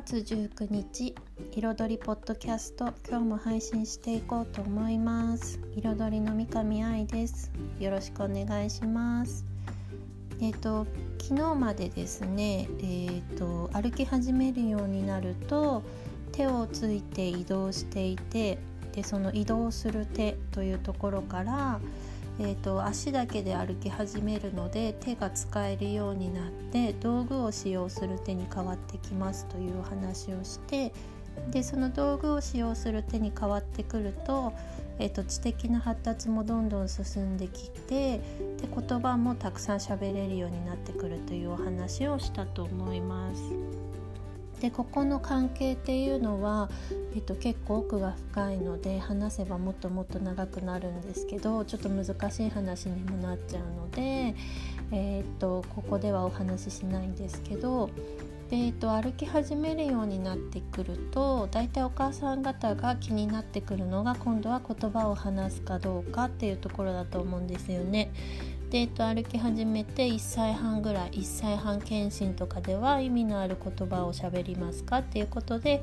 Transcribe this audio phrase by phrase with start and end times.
[0.00, 1.14] 月19日
[1.52, 5.60] 彩りポッドキャスト今日も配信していこうと思います。
[5.76, 7.52] 彩りの三上愛です。
[7.78, 9.44] よろしくお願いします。
[10.40, 10.88] えっ、ー、と
[11.22, 15.84] 昨日までですねえっ、ー、と歩き始めるようになると
[16.32, 18.58] 手をついて移動していて
[18.94, 21.78] でその移動する手というところから
[22.40, 30.92] えーと、足だけで歩き始めるので手が使えるようになって道具を使用する手に変わってきますという話をして
[31.50, 34.52] でその道具を使用する手に変わってくると,、
[34.98, 38.22] えーと、知的な発達もどんどん進んできてで
[38.62, 43.83] 言葉もたくさん喋れるようになってくるというお話をしたと思います。
[44.64, 46.70] でここの関係っていうのは、
[47.14, 54.34] えっと、結構奥が深いので話せばもっともっと長くなるんですけどちょっと難しい話にもなっちゃうので、
[54.90, 57.90] え、っとここではお話ししないんですけど
[58.48, 68.10] で、えっと、歩き始めるようになってくると大体お母さん方が気になってくるのが今度は言葉を話すかどうかっていうところだと思うんですよね。
[68.74, 75.80] で、えっと、歩き始めて1歳半ぐらい1歳半検診とかでは意味のある言葉をしゃべりますかっていうことで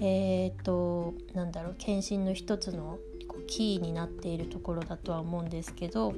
[0.00, 2.98] えー、っとなんだろう検診の一つの
[3.46, 6.14] キーになっているところだとは思うんですけど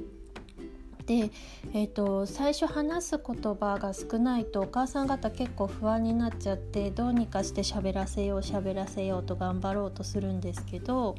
[1.05, 1.29] で、
[1.75, 11.15] えーと、最初話す言葉が少ないとお母さん方結構不安になっちゃってどうにかして喋らせよう喋らせようと頑張ろうとするんですけど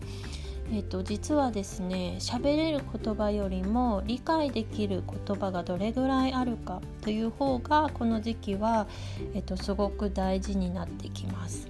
[0.73, 8.87] えーと、実はですね喋れる言葉よりも理解できる言葉がどれぐらいあるかという方がこの時期は、
[9.35, 11.69] えーと、すごく大事になってきます。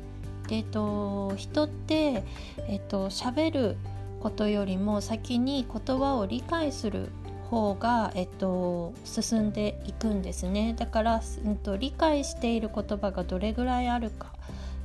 [0.48, 2.22] でえーと、人って、
[2.68, 3.76] えー、と喋る
[4.20, 7.08] ことよりも先に言葉を理解する
[7.50, 14.32] 方が、えっと、進んでいくんですねだから、うんと、理解している言葉がどれぐらいあるか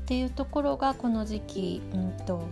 [0.04, 2.44] っていうところがこの時期、うんと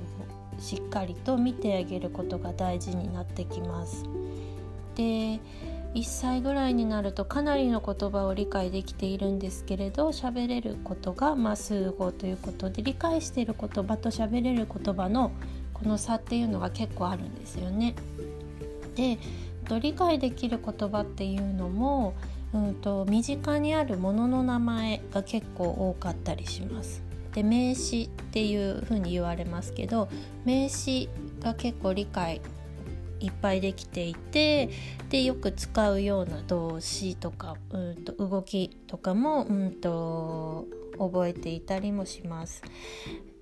[0.59, 4.03] しっかりと見てあげることが大事になってきます。
[4.96, 5.40] で
[5.96, 15.31] 1歳ぐらいになるとかなりの言葉を理解できているんですけれど喋れることが、まあ、数語ということで理解している言葉と喋れる言葉の
[15.74, 17.96] この差っていうのが結構あるんですよね。
[18.96, 19.18] で
[19.80, 22.16] 理解できる言葉っていうのも、
[22.53, 27.09] うんと身近にあるものの名前が結構多かったりします。
[27.34, 30.09] で名詞っていうふうに言われますけど
[30.45, 31.09] 名詞
[31.40, 32.41] が結構理解
[33.19, 34.69] いっぱいできていて
[35.09, 42.62] でよく使うような動詞とかうんと動きとかもうんと覚えていたりもします。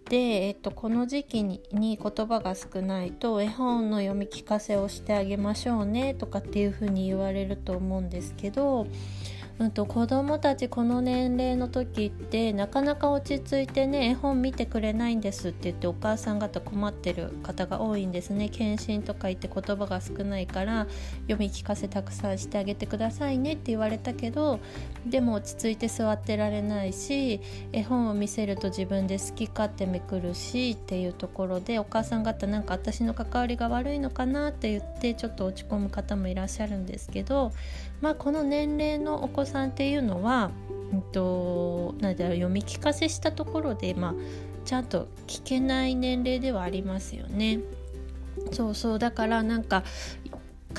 [0.10, 1.98] で、えっと、この時期に言
[2.28, 8.88] 葉が少ないと絵本の読み聞かせをしてあげましょうねとかっていうふうに言われると思うんですけど
[9.60, 18.50] うんと、子供たちこの年齢の時ってなかなか落ち着いてね絵本見てくれないんですって言ってお母さん方困ってる方が多いんですね。
[18.50, 20.86] 検診とか言って言葉が少ないから
[21.22, 24.60] 読み聞かせたくさんしてあげてくださいねって言われたけど
[25.08, 27.42] でも落ち着いて座ってられないし
[27.72, 37.52] 絵本を見せると自分で好き勝手めくるしっていうところでお母さん方なんか私の関わりが悪いのかなって言ってちょっと落ち込む方もいらっしゃるんですけど
[38.02, 40.52] まあこの年齢のお子さんっていうのは、
[40.92, 44.16] うんと、なんだろう読み聞かせしたところで、まあ、
[44.66, 47.60] ちゃんと聞けない年齢ではありますよね。
[48.52, 49.84] そうそうだからなんか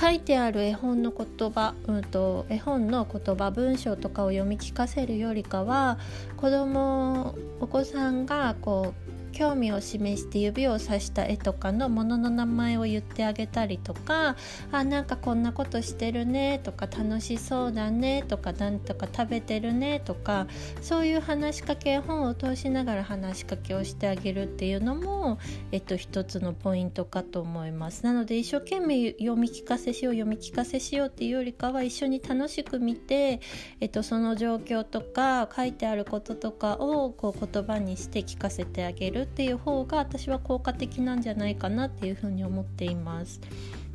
[0.00, 5.98] 書いてある絵本の言葉、うんと、絵本の言葉文章とかを読み聞かせるよりかは
[6.36, 14.34] 子供お子さんがこう興味を示して指をさした絵とかのものの名前を言ってあげたりとか
[14.72, 20.48] あなんかこんなことしてるねとか楽しそうだねとかなんとか食べてるねとか
[20.82, 25.38] そういう話しかけ本を通しながら話しかけをしてあげるっていうのも、
[25.71, 28.04] えっと、一つのポイントかと思います。
[28.04, 33.41] なので一生懸命読み聞かせしよう読み聞かせしようっていうよりかは一緒に楽しく見て、
[33.78, 43.41] えっと、その状況とか書いてあることとかをこう言葉にして聞かせてあげるっていう方が私は効果的なんじゃないかなっていうふうに思っています。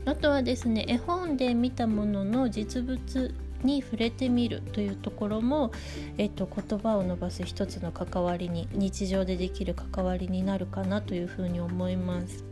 [0.05, 3.33] あとはですね絵本で見たものの実物
[3.63, 5.71] に触れてみるというところも、
[6.17, 12.43] えっと、言葉を伸ばす一つの関わりに日常でできる関わりになるかなというふうに思います。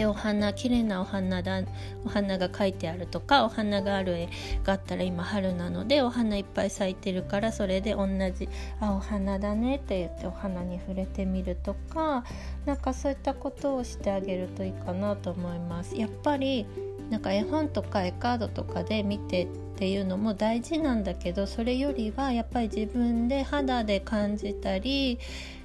[0.00, 1.60] でお花綺麗なお花だ
[2.06, 4.28] お花が描いてあるとかお花がある絵
[4.64, 8.48] があったら今春なのでお花いっぱい咲いてるからそれで同じ
[8.80, 12.24] 「あお花だね」って言ってお花に触れてみるとか
[12.64, 15.94] なんかそういったことをしてあげるといいかなと思います。
[15.94, 16.64] やっぱり
[17.10, 25.18] なんか絵本とか絵カードとかで見てっていうのも大事なんだけどそれよりはやっぱり自分で肌で感じたり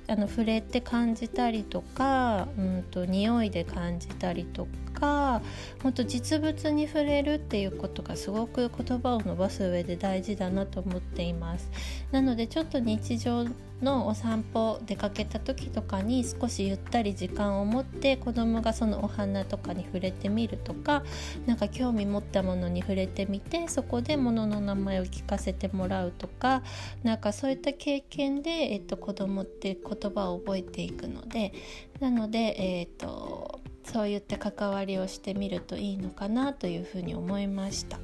[0.07, 5.41] あの触れて感じたりとか、うんと、匂いで感じたりとか
[5.83, 11.69] もっと実物に触れるっていうことがすごく言葉を伸ばす上で大事だなと思っています。
[12.11, 13.45] なのでちょっと日常
[13.81, 21.03] のお散歩出かけた時とかに少しゆったり時間を持って子供がそのお花とかに触れてみるとか
[21.45, 26.63] 何か興味持ったものに触れてみてそこで物の名前を聞かせてもらうとか
[27.03, 31.53] なんかそういった経験で、えっと、子供って言葉を覚えていくので
[31.99, 37.99] なので、えっと、そういった関わりをしてみるといいのかなというふうに思いました。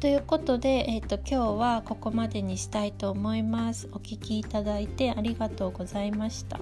[0.00, 3.86] ということで、えーと、今日はここまでにしたいと思います。
[3.92, 6.58] お聴きいただいてありがとうございました。